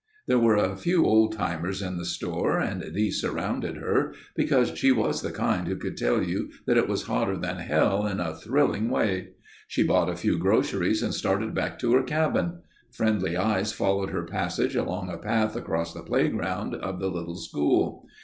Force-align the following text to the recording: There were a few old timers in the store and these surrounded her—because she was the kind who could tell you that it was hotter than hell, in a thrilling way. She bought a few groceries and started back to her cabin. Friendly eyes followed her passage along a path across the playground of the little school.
There 0.25 0.39
were 0.39 0.55
a 0.55 0.75
few 0.77 1.05
old 1.05 1.33
timers 1.33 1.79
in 1.79 1.97
the 1.97 2.05
store 2.07 2.57
and 2.59 2.81
these 2.95 3.21
surrounded 3.21 3.77
her—because 3.77 4.75
she 4.75 4.91
was 4.91 5.21
the 5.21 5.31
kind 5.31 5.67
who 5.67 5.75
could 5.75 5.95
tell 5.95 6.23
you 6.23 6.49
that 6.65 6.75
it 6.75 6.87
was 6.89 7.03
hotter 7.03 7.37
than 7.37 7.57
hell, 7.57 8.07
in 8.07 8.19
a 8.19 8.33
thrilling 8.35 8.89
way. 8.89 9.27
She 9.67 9.85
bought 9.85 10.09
a 10.09 10.15
few 10.15 10.39
groceries 10.39 11.03
and 11.03 11.13
started 11.13 11.53
back 11.53 11.77
to 11.77 11.93
her 11.93 12.01
cabin. 12.01 12.63
Friendly 12.89 13.37
eyes 13.37 13.73
followed 13.73 14.09
her 14.09 14.25
passage 14.25 14.75
along 14.75 15.11
a 15.11 15.17
path 15.19 15.55
across 15.55 15.93
the 15.93 16.01
playground 16.01 16.73
of 16.73 16.99
the 16.99 17.11
little 17.11 17.35
school. 17.37 18.03